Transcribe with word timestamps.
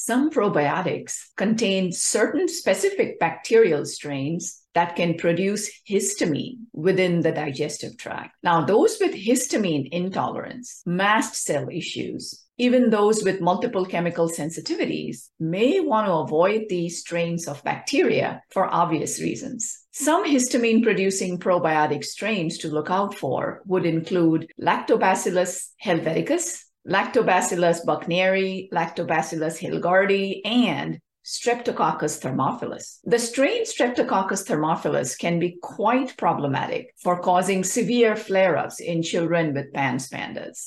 Some 0.00 0.30
probiotics 0.30 1.16
contain 1.36 1.90
certain 1.90 2.46
specific 2.46 3.18
bacterial 3.18 3.84
strains 3.84 4.62
that 4.74 4.94
can 4.94 5.18
produce 5.18 5.68
histamine 5.90 6.66
within 6.72 7.20
the 7.20 7.32
digestive 7.32 7.96
tract. 7.96 8.36
Now, 8.44 8.64
those 8.64 8.98
with 9.00 9.12
histamine 9.12 9.88
intolerance, 9.90 10.82
mast 10.86 11.34
cell 11.34 11.68
issues, 11.68 12.44
even 12.58 12.90
those 12.90 13.24
with 13.24 13.40
multiple 13.40 13.84
chemical 13.84 14.28
sensitivities 14.28 15.30
may 15.40 15.80
want 15.80 16.06
to 16.06 16.12
avoid 16.12 16.66
these 16.68 17.00
strains 17.00 17.48
of 17.48 17.64
bacteria 17.64 18.40
for 18.50 18.72
obvious 18.72 19.20
reasons. 19.20 19.84
Some 19.90 20.24
histamine 20.24 20.84
producing 20.84 21.40
probiotic 21.40 22.04
strains 22.04 22.58
to 22.58 22.68
look 22.68 22.88
out 22.88 23.16
for 23.16 23.62
would 23.66 23.84
include 23.84 24.48
Lactobacillus 24.60 25.70
helveticus, 25.84 26.62
Lactobacillus 26.86 27.84
buchneri, 27.84 28.68
Lactobacillus 28.72 29.58
hilgardii, 29.58 30.40
and 30.44 30.98
Streptococcus 31.24 32.18
thermophilus. 32.20 33.00
The 33.04 33.18
strain 33.18 33.64
Streptococcus 33.64 34.46
thermophilus 34.46 35.18
can 35.18 35.38
be 35.38 35.58
quite 35.60 36.16
problematic 36.16 36.94
for 37.02 37.20
causing 37.20 37.64
severe 37.64 38.16
flare 38.16 38.56
ups 38.56 38.80
in 38.80 39.02
children 39.02 39.52
with 39.52 39.72
PANS 39.74 40.08
PANDAS. 40.08 40.58